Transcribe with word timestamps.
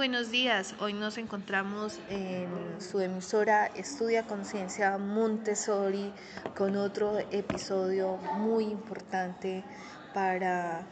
buenos 0.00 0.30
días. 0.30 0.74
Hoy 0.80 0.94
nos 0.94 1.18
encontramos 1.18 2.00
en 2.08 2.80
su 2.80 3.00
emisora 3.00 3.66
Estudia 3.66 4.26
Conciencia 4.26 4.96
Montessori 4.96 6.10
con 6.56 6.74
otro 6.76 7.18
episodio 7.30 8.16
muy 8.38 8.64
importante 8.64 9.62
para 10.14 10.86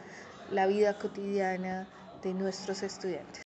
la 0.51 0.67
vida 0.67 0.99
cotidiana 0.99 1.87
de 2.21 2.35
nuestros 2.35 2.83
estudiantes. 2.83 3.48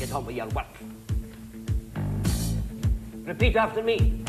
Get 0.00 0.12
on 0.12 0.24
with 0.24 0.34
your 0.34 0.46
work. 0.46 0.64
Repeat 3.26 3.54
after 3.54 3.82
me. 3.82 4.24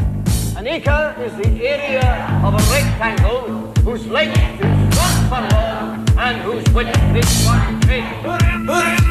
An 0.57 0.67
acre 0.67 1.15
is 1.17 1.33
the 1.37 1.65
area 1.65 2.41
of 2.43 2.53
a 2.53 2.63
rectangle 2.73 3.71
whose 3.85 4.05
length 4.07 4.37
is 4.37 4.97
one 4.97 5.29
furlong 5.29 6.09
and 6.19 6.41
whose 6.41 6.67
width 6.73 7.15
is 7.15 7.45
one 7.45 7.81
psychotic 7.83 9.10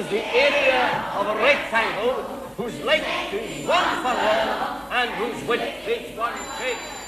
is 0.00 0.08
the 0.08 0.34
area 0.34 1.12
of 1.14 1.26
a 1.26 1.34
rectangle 1.36 2.22
whose 2.56 2.80
length 2.84 3.34
is 3.34 3.66
one 3.66 3.84
furlong 4.02 4.80
and 4.92 5.10
whose 5.10 5.46
width 5.46 5.86
is 5.86 6.16
one 6.16 6.32
inch? 6.32 6.99